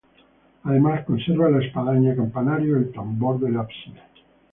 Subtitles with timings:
[0.63, 4.01] Además conserva la espadaña-campanario y el tambor del ábside.